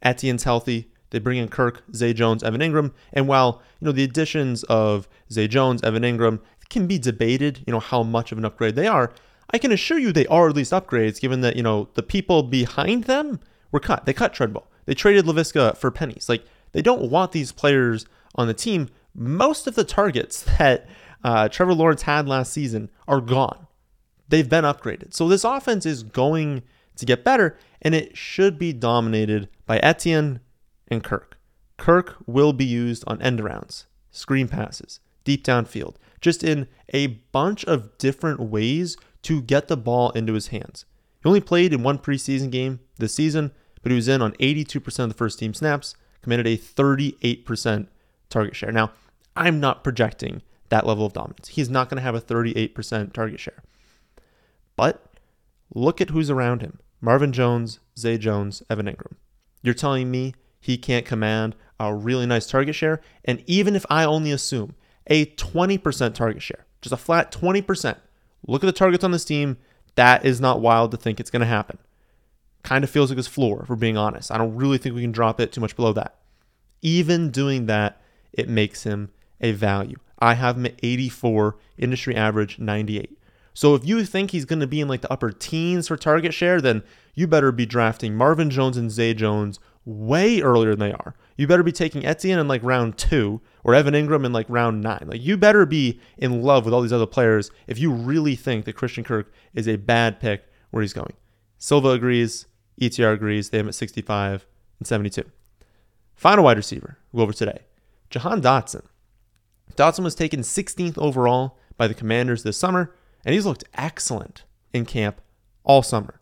Etienne's 0.00 0.44
healthy. 0.44 0.92
They 1.10 1.18
bring 1.18 1.38
in 1.38 1.48
Kirk, 1.48 1.82
Zay 1.94 2.12
Jones, 2.12 2.42
Evan 2.42 2.60
Engram, 2.60 2.92
and 3.12 3.28
while 3.28 3.60
you 3.80 3.86
know 3.86 3.92
the 3.92 4.04
additions 4.04 4.62
of 4.64 5.08
Zay 5.30 5.48
Jones, 5.48 5.82
Evan 5.82 6.04
Engram 6.04 6.40
can 6.70 6.86
be 6.86 6.98
debated, 6.98 7.62
you 7.66 7.72
know 7.72 7.80
how 7.80 8.02
much 8.02 8.32
of 8.32 8.38
an 8.38 8.44
upgrade 8.44 8.76
they 8.76 8.86
are. 8.86 9.12
I 9.52 9.58
can 9.58 9.72
assure 9.72 9.98
you 9.98 10.12
they 10.12 10.26
are 10.26 10.48
at 10.48 10.56
least 10.56 10.72
upgrades, 10.72 11.20
given 11.20 11.42
that 11.42 11.56
you 11.56 11.62
know 11.62 11.88
the 11.94 12.02
people 12.02 12.42
behind 12.42 13.04
them 13.04 13.40
were 13.70 13.80
cut. 13.80 14.06
They 14.06 14.12
cut 14.12 14.32
Treadwell. 14.32 14.70
They 14.86 14.94
traded 14.94 15.26
Laviska 15.26 15.76
for 15.76 15.90
pennies. 15.90 16.28
Like 16.28 16.44
they 16.72 16.82
don't 16.82 17.10
want 17.10 17.32
these 17.32 17.52
players 17.52 18.06
on 18.34 18.46
the 18.46 18.54
team. 18.54 18.88
Most 19.14 19.66
of 19.66 19.74
the 19.74 19.84
targets 19.84 20.42
that 20.58 20.88
uh, 21.22 21.48
Trevor 21.48 21.74
Lawrence 21.74 22.02
had 22.02 22.26
last 22.28 22.52
season 22.52 22.90
are 23.06 23.20
gone. 23.20 23.66
They've 24.28 24.48
been 24.48 24.64
upgraded. 24.64 25.12
So 25.14 25.28
this 25.28 25.44
offense 25.44 25.84
is 25.84 26.02
going 26.02 26.62
to 26.96 27.06
get 27.06 27.24
better, 27.24 27.58
and 27.82 27.94
it 27.94 28.16
should 28.16 28.58
be 28.58 28.72
dominated 28.72 29.48
by 29.66 29.78
Etienne 29.78 30.40
and 30.88 31.04
Kirk. 31.04 31.38
Kirk 31.76 32.16
will 32.26 32.52
be 32.52 32.64
used 32.64 33.04
on 33.06 33.20
end 33.20 33.40
arounds, 33.40 33.84
screen 34.10 34.48
passes, 34.48 35.00
deep 35.24 35.44
downfield, 35.44 35.96
just 36.20 36.42
in 36.42 36.68
a 36.94 37.08
bunch 37.08 37.64
of 37.64 37.96
different 37.98 38.40
ways 38.40 38.96
to 39.22 39.42
get 39.42 39.68
the 39.68 39.76
ball 39.76 40.10
into 40.10 40.34
his 40.34 40.48
hands. 40.48 40.84
He 41.22 41.28
only 41.28 41.40
played 41.40 41.72
in 41.72 41.82
one 41.82 41.98
preseason 41.98 42.50
game 42.50 42.80
this 42.98 43.14
season, 43.14 43.52
but 43.82 43.90
he 43.90 43.96
was 43.96 44.08
in 44.08 44.22
on 44.22 44.32
82% 44.34 44.98
of 44.98 45.08
the 45.08 45.14
first 45.14 45.38
team 45.38 45.54
snaps, 45.54 45.94
commanded 46.22 46.46
a 46.46 46.56
38% 46.56 47.86
target 48.28 48.56
share. 48.56 48.72
Now, 48.72 48.92
I'm 49.36 49.60
not 49.60 49.84
projecting 49.84 50.42
that 50.68 50.86
level 50.86 51.06
of 51.06 51.12
dominance. 51.12 51.48
He's 51.48 51.70
not 51.70 51.88
going 51.88 51.96
to 51.96 52.02
have 52.02 52.14
a 52.14 52.20
38% 52.20 53.12
target 53.12 53.40
share. 53.40 53.62
But 54.76 55.04
look 55.74 56.00
at 56.00 56.10
who's 56.10 56.30
around 56.30 56.62
him 56.62 56.78
Marvin 57.00 57.32
Jones, 57.32 57.78
Zay 57.98 58.18
Jones, 58.18 58.62
Evan 58.70 58.86
Engram. 58.86 59.16
You're 59.62 59.74
telling 59.74 60.10
me 60.10 60.34
he 60.60 60.78
can't 60.78 61.04
command 61.04 61.56
a 61.78 61.94
really 61.94 62.26
nice 62.26 62.46
target 62.46 62.74
share? 62.74 63.00
And 63.24 63.42
even 63.46 63.74
if 63.74 63.84
I 63.90 64.04
only 64.04 64.30
assume 64.30 64.74
a 65.08 65.26
20% 65.26 66.14
target 66.14 66.42
share, 66.42 66.64
just 66.80 66.92
a 66.92 66.96
flat 66.96 67.32
20%, 67.32 67.96
look 68.46 68.62
at 68.62 68.66
the 68.66 68.72
targets 68.72 69.04
on 69.04 69.10
this 69.10 69.24
team. 69.24 69.58
That 69.94 70.24
is 70.24 70.40
not 70.40 70.60
wild 70.60 70.90
to 70.92 70.96
think 70.96 71.20
it's 71.20 71.30
going 71.30 71.40
to 71.40 71.46
happen. 71.46 71.78
Kind 72.62 72.84
of 72.84 72.90
feels 72.90 73.10
like 73.10 73.16
his 73.16 73.26
floor, 73.26 73.62
if 73.62 73.68
we're 73.68 73.76
being 73.76 73.96
honest. 73.96 74.30
I 74.30 74.38
don't 74.38 74.54
really 74.54 74.78
think 74.78 74.94
we 74.94 75.02
can 75.02 75.12
drop 75.12 75.40
it 75.40 75.52
too 75.52 75.60
much 75.60 75.76
below 75.76 75.92
that. 75.92 76.16
Even 76.80 77.30
doing 77.30 77.66
that, 77.66 78.00
it 78.32 78.48
makes 78.48 78.84
him 78.84 79.10
a 79.40 79.52
value. 79.52 79.96
I 80.18 80.34
have 80.34 80.56
him 80.56 80.66
at 80.66 80.78
84, 80.82 81.56
industry 81.78 82.16
average 82.16 82.58
98. 82.58 83.18
So 83.54 83.74
if 83.74 83.84
you 83.84 84.04
think 84.04 84.30
he's 84.30 84.44
going 84.44 84.60
to 84.60 84.66
be 84.66 84.80
in 84.80 84.88
like 84.88 85.02
the 85.02 85.12
upper 85.12 85.30
teens 85.30 85.88
for 85.88 85.96
target 85.96 86.32
share, 86.32 86.60
then 86.60 86.82
you 87.14 87.26
better 87.26 87.52
be 87.52 87.66
drafting 87.66 88.14
Marvin 88.14 88.48
Jones 88.48 88.76
and 88.76 88.90
Zay 88.90 89.14
Jones 89.14 89.58
way 89.84 90.40
earlier 90.40 90.70
than 90.70 90.78
they 90.78 90.92
are. 90.92 91.14
You 91.42 91.48
better 91.48 91.64
be 91.64 91.72
taking 91.72 92.06
Etienne 92.06 92.38
in 92.38 92.46
like 92.46 92.62
round 92.62 92.96
two 92.96 93.40
or 93.64 93.74
Evan 93.74 93.94
Engram 93.94 94.24
in 94.24 94.32
like 94.32 94.46
round 94.48 94.80
nine. 94.80 95.06
Like 95.06 95.20
you 95.20 95.36
better 95.36 95.66
be 95.66 95.98
in 96.16 96.40
love 96.40 96.64
with 96.64 96.72
all 96.72 96.82
these 96.82 96.92
other 96.92 97.04
players 97.04 97.50
if 97.66 97.80
you 97.80 97.90
really 97.90 98.36
think 98.36 98.64
that 98.64 98.74
Christian 98.74 99.02
Kirk 99.02 99.32
is 99.52 99.66
a 99.66 99.74
bad 99.74 100.20
pick 100.20 100.44
where 100.70 100.82
he's 100.82 100.92
going. 100.92 101.14
Silva 101.58 101.88
agrees, 101.88 102.46
ETR 102.80 103.12
agrees. 103.12 103.50
They 103.50 103.58
have 103.58 103.64
him 103.64 103.70
at 103.70 103.74
65 103.74 104.46
and 104.78 104.86
72. 104.86 105.24
Final 106.14 106.44
wide 106.44 106.58
receiver, 106.58 106.98
we'll 107.10 107.22
go 107.22 107.24
over 107.24 107.32
today. 107.32 107.62
Jahan 108.08 108.40
Dotson. 108.40 108.84
Dotson 109.74 110.04
was 110.04 110.14
taken 110.14 110.42
16th 110.42 110.96
overall 110.96 111.58
by 111.76 111.88
the 111.88 111.94
Commanders 111.94 112.44
this 112.44 112.56
summer, 112.56 112.94
and 113.24 113.34
he's 113.34 113.46
looked 113.46 113.64
excellent 113.74 114.44
in 114.72 114.84
camp 114.84 115.20
all 115.64 115.82
summer. 115.82 116.20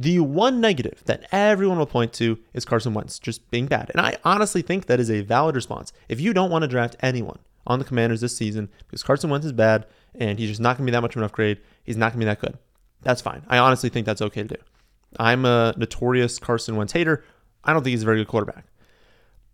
The 0.00 0.20
one 0.20 0.60
negative 0.60 1.02
that 1.06 1.26
everyone 1.32 1.76
will 1.76 1.84
point 1.84 2.12
to 2.14 2.38
is 2.54 2.64
Carson 2.64 2.94
Wentz 2.94 3.18
just 3.18 3.50
being 3.50 3.66
bad. 3.66 3.90
And 3.90 4.00
I 4.00 4.16
honestly 4.24 4.62
think 4.62 4.86
that 4.86 5.00
is 5.00 5.10
a 5.10 5.22
valid 5.22 5.56
response. 5.56 5.92
If 6.08 6.20
you 6.20 6.32
don't 6.32 6.52
want 6.52 6.62
to 6.62 6.68
draft 6.68 6.94
anyone 7.00 7.40
on 7.66 7.80
the 7.80 7.84
Commanders 7.84 8.20
this 8.20 8.36
season 8.36 8.68
because 8.86 9.02
Carson 9.02 9.28
Wentz 9.28 9.44
is 9.44 9.52
bad 9.52 9.86
and 10.14 10.38
he's 10.38 10.50
just 10.50 10.60
not 10.60 10.76
going 10.76 10.86
to 10.86 10.92
be 10.92 10.94
that 10.94 11.00
much 11.00 11.16
of 11.16 11.22
an 11.22 11.26
upgrade, 11.26 11.58
he's 11.82 11.96
not 11.96 12.12
going 12.12 12.20
to 12.20 12.26
be 12.26 12.28
that 12.30 12.40
good. 12.40 12.56
That's 13.02 13.20
fine. 13.20 13.42
I 13.48 13.58
honestly 13.58 13.88
think 13.88 14.06
that's 14.06 14.22
okay 14.22 14.42
to 14.42 14.48
do. 14.48 14.62
I'm 15.18 15.44
a 15.44 15.74
notorious 15.76 16.38
Carson 16.38 16.76
Wentz 16.76 16.92
hater. 16.92 17.24
I 17.64 17.72
don't 17.72 17.82
think 17.82 17.90
he's 17.90 18.02
a 18.02 18.06
very 18.06 18.18
good 18.18 18.28
quarterback. 18.28 18.66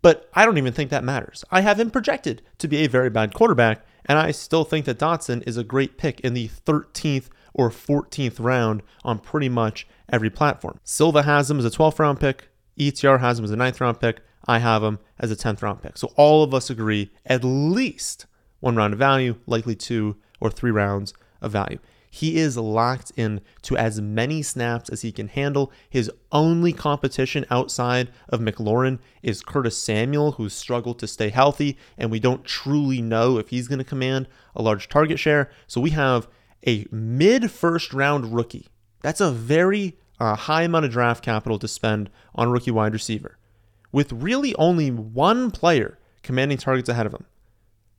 But 0.03 0.29
I 0.35 0.45
don't 0.45 0.59
even 0.59 0.73
think 0.73 0.91
that 0.91 1.03
matters. 1.03 1.43
I 1.49 1.61
have 1.61 1.79
him 1.79 1.89
projected 1.89 2.43
to 2.59 2.67
be 2.67 2.77
a 2.77 2.87
very 2.87 3.09
bad 3.09 3.33
quarterback, 3.33 3.83
and 4.05 4.19
I 4.19 4.29
still 4.29 4.63
think 4.63 4.85
that 4.85 4.99
Dotson 4.99 5.41
is 5.47 5.57
a 5.57 5.63
great 5.63 5.97
pick 5.97 6.19
in 6.19 6.35
the 6.35 6.49
13th 6.49 7.29
or 7.55 7.71
14th 7.71 8.35
round 8.39 8.83
on 9.03 9.17
pretty 9.17 9.49
much 9.49 9.87
every 10.09 10.29
platform. 10.29 10.79
Silva 10.83 11.23
has 11.23 11.49
him 11.49 11.59
as 11.59 11.65
a 11.65 11.69
12th 11.69 11.99
round 11.99 12.19
pick, 12.19 12.49
ETR 12.77 13.19
has 13.19 13.39
him 13.39 13.45
as 13.45 13.51
a 13.51 13.55
9th 13.55 13.79
round 13.79 13.99
pick, 13.99 14.21
I 14.47 14.59
have 14.59 14.83
him 14.83 14.99
as 15.19 15.31
a 15.31 15.35
10th 15.35 15.61
round 15.61 15.81
pick. 15.81 15.97
So 15.97 16.11
all 16.15 16.43
of 16.43 16.53
us 16.53 16.69
agree 16.69 17.11
at 17.25 17.43
least 17.43 18.25
one 18.59 18.75
round 18.75 18.93
of 18.93 18.99
value, 18.99 19.35
likely 19.45 19.75
two 19.75 20.17
or 20.39 20.49
three 20.49 20.71
rounds 20.71 21.13
of 21.41 21.51
value. 21.51 21.79
He 22.15 22.37
is 22.37 22.55
locked 22.55 23.11
in 23.17 23.41
to 23.63 23.75
as 23.75 23.99
many 23.99 24.41
snaps 24.41 24.87
as 24.87 25.01
he 25.01 25.11
can 25.11 25.27
handle. 25.27 25.69
His 25.89 26.09
only 26.31 26.71
competition 26.71 27.45
outside 27.49 28.09
of 28.29 28.39
McLaurin 28.39 28.99
is 29.21 29.41
Curtis 29.41 29.77
Samuel, 29.77 30.33
who's 30.33 30.53
struggled 30.53 30.97
to 30.99 31.07
stay 31.07 31.27
healthy, 31.27 31.77
and 31.97 32.09
we 32.09 32.21
don't 32.21 32.45
truly 32.45 33.01
know 33.01 33.37
if 33.37 33.49
he's 33.49 33.67
going 33.67 33.79
to 33.79 33.83
command 33.83 34.29
a 34.55 34.61
large 34.61 34.87
target 34.87 35.19
share. 35.19 35.51
So 35.67 35.81
we 35.81 35.89
have 35.89 36.29
a 36.65 36.85
mid 36.89 37.51
first 37.51 37.93
round 37.93 38.33
rookie. 38.33 38.67
That's 39.05 39.21
a 39.21 39.29
very 39.29 39.95
uh, 40.19 40.35
high 40.35 40.63
amount 40.63 40.85
of 40.85 40.91
draft 40.91 41.23
capital 41.23 41.59
to 41.59 41.67
spend 41.67 42.09
on 42.33 42.49
rookie 42.49 42.71
wide 42.71 42.91
receiver, 42.91 43.37
with 43.91 44.11
really 44.11 44.55
only 44.55 44.89
one 44.89 45.51
player 45.51 45.99
commanding 46.23 46.57
targets 46.57 46.89
ahead 46.89 47.05
of 47.05 47.13
him. 47.13 47.27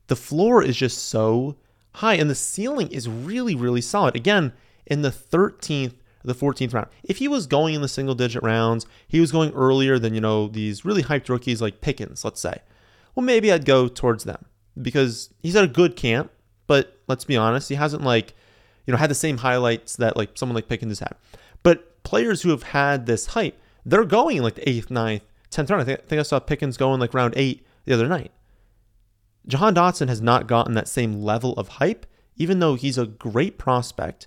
The 0.08 0.16
floor 0.16 0.64
is 0.64 0.76
just 0.76 0.98
so 0.98 1.58
high, 1.92 2.14
and 2.14 2.28
the 2.28 2.34
ceiling 2.34 2.88
is 2.88 3.08
really, 3.08 3.54
really 3.54 3.82
solid. 3.82 4.16
Again, 4.16 4.52
in 4.84 5.02
the 5.02 5.10
13th, 5.10 5.94
the 6.24 6.34
14th 6.34 6.74
round. 6.74 6.88
If 7.04 7.18
he 7.18 7.28
was 7.28 7.46
going 7.46 7.76
in 7.76 7.82
the 7.82 7.88
single 7.88 8.16
digit 8.16 8.42
rounds, 8.42 8.84
he 9.06 9.20
was 9.20 9.30
going 9.30 9.52
earlier 9.52 10.00
than, 10.00 10.12
you 10.12 10.20
know, 10.20 10.48
these 10.48 10.84
really 10.84 11.04
hyped 11.04 11.28
rookies 11.28 11.62
like 11.62 11.80
Pickens, 11.80 12.24
let's 12.24 12.40
say. 12.40 12.62
Well, 13.14 13.24
maybe 13.24 13.52
I'd 13.52 13.64
go 13.64 13.86
towards 13.86 14.24
them 14.24 14.44
because 14.82 15.32
he's 15.40 15.54
at 15.54 15.62
a 15.62 15.68
good 15.68 15.94
camp, 15.94 16.32
but 16.66 16.98
let's 17.06 17.24
be 17.24 17.36
honest, 17.36 17.68
he 17.68 17.76
hasn't 17.76 18.02
like, 18.02 18.34
you 18.86 18.92
know, 18.92 18.98
had 18.98 19.10
the 19.10 19.14
same 19.14 19.38
highlights 19.38 19.96
that 19.96 20.16
like 20.16 20.30
someone 20.34 20.54
like 20.54 20.68
Pickens 20.68 21.00
had. 21.00 21.14
But 21.62 22.02
players 22.04 22.42
who 22.42 22.50
have 22.50 22.62
had 22.62 23.06
this 23.06 23.26
hype, 23.26 23.60
they're 23.84 24.04
going 24.04 24.42
like 24.42 24.54
the 24.54 24.68
eighth, 24.68 24.90
ninth, 24.90 25.22
tenth 25.50 25.70
round. 25.70 25.82
I 25.82 25.84
think, 25.84 26.00
I 26.00 26.02
think 26.06 26.20
I 26.20 26.22
saw 26.22 26.38
Pickens 26.38 26.76
going 26.76 27.00
like 27.00 27.14
round 27.14 27.34
eight 27.36 27.66
the 27.84 27.94
other 27.94 28.08
night. 28.08 28.32
Jahan 29.46 29.74
Dotson 29.74 30.08
has 30.08 30.20
not 30.20 30.46
gotten 30.48 30.74
that 30.74 30.88
same 30.88 31.22
level 31.22 31.52
of 31.54 31.68
hype, 31.68 32.06
even 32.36 32.58
though 32.58 32.74
he's 32.74 32.98
a 32.98 33.06
great 33.06 33.58
prospect. 33.58 34.26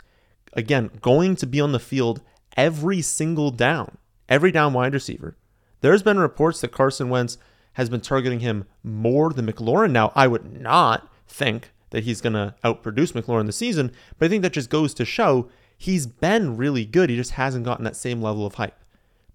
Again, 0.53 0.89
going 1.01 1.35
to 1.37 1.45
be 1.45 1.59
on 1.59 1.73
the 1.73 1.79
field 1.79 2.21
every 2.55 3.01
single 3.01 3.51
down, 3.51 3.97
every 4.27 4.51
down 4.51 4.73
wide 4.73 4.93
receiver. 4.93 5.35
There's 5.81 6.03
been 6.03 6.19
reports 6.19 6.61
that 6.61 6.71
Carson 6.71 7.09
Wentz 7.09 7.37
has 7.73 7.89
been 7.89 8.01
targeting 8.01 8.39
him 8.39 8.65
more 8.83 9.31
than 9.31 9.47
McLaurin. 9.47 9.91
Now, 9.91 10.11
I 10.15 10.27
would 10.27 10.59
not 10.59 11.09
think 11.27 11.71
that 11.91 12.03
he's 12.03 12.21
going 12.21 12.33
to 12.33 12.55
outproduce 12.63 13.13
McLaurin 13.13 13.45
this 13.45 13.57
season, 13.57 13.91
but 14.17 14.25
I 14.25 14.29
think 14.29 14.43
that 14.43 14.53
just 14.53 14.69
goes 14.69 14.93
to 14.95 15.05
show 15.05 15.49
he's 15.77 16.05
been 16.05 16.57
really 16.57 16.85
good. 16.85 17.09
He 17.09 17.15
just 17.15 17.31
hasn't 17.31 17.65
gotten 17.65 17.85
that 17.85 17.95
same 17.95 18.21
level 18.21 18.45
of 18.45 18.55
hype. 18.55 18.77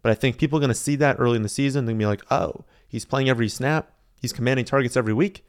But 0.03 0.13
I 0.13 0.15
think 0.15 0.39
people 0.39 0.59
are 0.59 0.61
going 0.61 0.69
to 0.69 0.75
see 0.75 0.97
that 0.97 1.17
early 1.19 1.37
in 1.37 1.43
the 1.43 1.49
season. 1.49 1.87
They're 1.87 1.95
going 1.95 2.01
to 2.01 2.05
be 2.05 2.07
like, 2.07 2.31
oh, 2.31 2.65
he's 2.87 3.07
playing 3.07 3.29
every 3.29 3.49
snap. 3.49 3.91
He's 4.21 4.33
commanding 4.35 4.67
targets 4.67 4.97
every 4.97 5.15
week. 5.15 5.45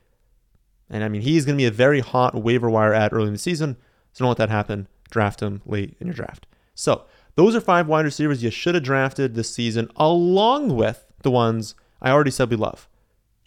And 0.89 1.03
I 1.03 1.09
mean, 1.09 1.21
he's 1.21 1.45
going 1.45 1.57
to 1.57 1.61
be 1.61 1.67
a 1.67 1.71
very 1.71 1.99
hot 1.99 2.35
waiver 2.35 2.69
wire 2.69 2.93
ad 2.93 3.11
early 3.11 3.27
in 3.27 3.33
the 3.33 3.39
season. 3.39 3.75
So 4.13 4.23
don't 4.23 4.29
let 4.29 4.37
that 4.37 4.49
happen. 4.49 4.87
Draft 5.09 5.41
him 5.41 5.61
late 5.65 5.97
in 5.99 6.07
your 6.07 6.13
draft. 6.13 6.47
So 6.73 7.03
those 7.35 7.55
are 7.55 7.61
five 7.61 7.87
wide 7.87 8.05
receivers 8.05 8.43
you 8.43 8.49
should 8.49 8.75
have 8.75 8.83
drafted 8.83 9.35
this 9.35 9.53
season, 9.53 9.89
along 9.97 10.75
with 10.75 11.05
the 11.23 11.31
ones 11.31 11.75
I 12.01 12.11
already 12.11 12.31
said 12.31 12.49
we 12.49 12.55
love 12.55 12.87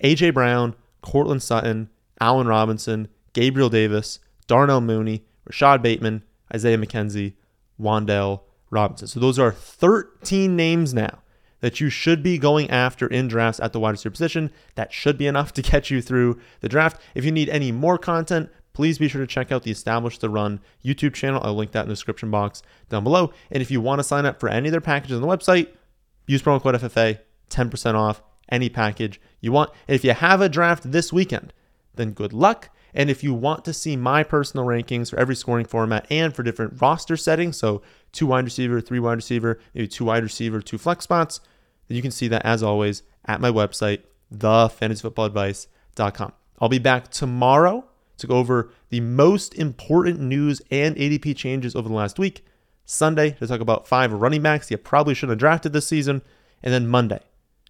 AJ 0.02 0.34
Brown, 0.34 0.74
Courtland 1.00 1.42
Sutton, 1.42 1.88
Allen 2.20 2.46
Robinson, 2.46 3.08
Gabriel 3.38 3.68
Davis, 3.68 4.18
Darnell 4.48 4.80
Mooney, 4.80 5.24
Rashod 5.44 5.80
Bateman, 5.80 6.24
Isaiah 6.52 6.76
McKenzie, 6.76 7.34
Wan'Dale 7.80 8.40
Robinson. 8.68 9.06
So 9.06 9.20
those 9.20 9.38
are 9.38 9.52
13 9.52 10.56
names 10.56 10.92
now 10.92 11.20
that 11.60 11.80
you 11.80 11.88
should 11.88 12.20
be 12.20 12.36
going 12.36 12.68
after 12.68 13.06
in 13.06 13.28
drafts 13.28 13.60
at 13.60 13.72
the 13.72 13.78
wide 13.78 13.92
receiver 13.92 14.10
position. 14.10 14.50
That 14.74 14.92
should 14.92 15.16
be 15.16 15.28
enough 15.28 15.52
to 15.52 15.62
get 15.62 15.88
you 15.88 16.02
through 16.02 16.40
the 16.62 16.68
draft. 16.68 17.00
If 17.14 17.24
you 17.24 17.30
need 17.30 17.48
any 17.48 17.70
more 17.70 17.96
content, 17.96 18.50
please 18.72 18.98
be 18.98 19.06
sure 19.06 19.20
to 19.20 19.26
check 19.28 19.52
out 19.52 19.62
the 19.62 19.70
Establish 19.70 20.18
the 20.18 20.28
Run 20.28 20.58
YouTube 20.84 21.14
channel. 21.14 21.40
I'll 21.44 21.54
link 21.54 21.70
that 21.70 21.82
in 21.82 21.88
the 21.88 21.94
description 21.94 22.32
box 22.32 22.64
down 22.88 23.04
below. 23.04 23.32
And 23.52 23.62
if 23.62 23.70
you 23.70 23.80
want 23.80 24.00
to 24.00 24.04
sign 24.04 24.26
up 24.26 24.40
for 24.40 24.48
any 24.48 24.66
of 24.66 24.72
their 24.72 24.80
packages 24.80 25.14
on 25.14 25.22
the 25.22 25.28
website, 25.28 25.68
use 26.26 26.42
promo 26.42 26.60
code 26.60 26.74
FFA, 26.74 27.20
10% 27.50 27.94
off 27.94 28.20
any 28.48 28.68
package 28.68 29.20
you 29.40 29.52
want. 29.52 29.70
And 29.86 29.94
if 29.94 30.02
you 30.02 30.12
have 30.12 30.40
a 30.40 30.48
draft 30.48 30.90
this 30.90 31.12
weekend, 31.12 31.52
then 31.94 32.10
good 32.10 32.32
luck. 32.32 32.70
And 32.98 33.08
if 33.10 33.22
you 33.22 33.32
want 33.32 33.64
to 33.64 33.72
see 33.72 33.96
my 33.96 34.24
personal 34.24 34.66
rankings 34.66 35.10
for 35.10 35.20
every 35.20 35.36
scoring 35.36 35.66
format 35.66 36.04
and 36.10 36.34
for 36.34 36.42
different 36.42 36.82
roster 36.82 37.16
settings, 37.16 37.56
so 37.56 37.80
two 38.10 38.26
wide 38.26 38.44
receiver, 38.44 38.80
three 38.80 38.98
wide 38.98 39.14
receiver, 39.14 39.60
maybe 39.72 39.86
two 39.86 40.04
wide 40.04 40.24
receiver, 40.24 40.60
two 40.60 40.78
flex 40.78 41.04
spots, 41.04 41.40
then 41.86 41.94
you 41.94 42.02
can 42.02 42.10
see 42.10 42.26
that 42.26 42.44
as 42.44 42.60
always 42.60 43.04
at 43.24 43.40
my 43.40 43.52
website, 43.52 44.00
thefantasyfootballadvice.com. 44.34 46.32
I'll 46.60 46.68
be 46.68 46.80
back 46.80 47.08
tomorrow 47.12 47.84
to 48.16 48.26
go 48.26 48.36
over 48.36 48.72
the 48.88 49.00
most 49.00 49.54
important 49.54 50.18
news 50.18 50.60
and 50.72 50.96
ADP 50.96 51.36
changes 51.36 51.76
over 51.76 51.88
the 51.88 51.94
last 51.94 52.18
week. 52.18 52.44
Sunday 52.84 53.30
to 53.32 53.46
talk 53.46 53.60
about 53.60 53.86
five 53.86 54.12
running 54.12 54.42
backs 54.42 54.72
you 54.72 54.76
probably 54.76 55.14
shouldn't 55.14 55.34
have 55.34 55.38
drafted 55.38 55.72
this 55.72 55.86
season. 55.86 56.20
And 56.64 56.74
then 56.74 56.88
Monday 56.88 57.20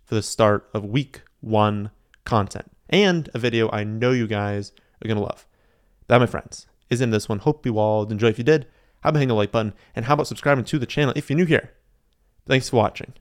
for 0.07 0.15
the 0.15 0.23
start 0.23 0.71
of 0.73 0.87
week 0.87 1.21
one 1.43 1.91
content 2.25 2.73
and 2.89 3.29
a 3.35 3.39
video 3.39 3.71
I 3.71 3.85
know 3.85 4.13
you 4.13 4.27
guys 4.27 4.73
are 5.03 5.09
going 5.09 5.19
to 5.19 5.25
love. 5.25 5.47
That, 6.09 6.19
my 6.19 6.27
friends, 6.27 6.67
is 6.91 7.01
in 7.01 7.11
this 7.11 7.29
one. 7.29 7.39
Hope 7.41 7.67
you 7.67 7.79
all 7.79 8.11
enjoy. 8.11 8.29
If 8.29 8.39
you 8.39 8.45
did, 8.45 8.67
how 9.01 9.11
about 9.11 9.19
hitting 9.19 9.29
the 9.29 9.35
like 9.35 9.53
button? 9.53 9.75
And 9.95 10.07
how 10.07 10.15
about 10.15 10.27
subscribing 10.27 10.65
to 10.65 10.79
the 10.79 10.87
channel 10.87 11.13
if 11.17 11.29
you're 11.29 11.37
new 11.37 11.45
here? 11.45 11.73
Thanks 12.47 12.71
for 12.71 12.77
watching. 12.77 13.13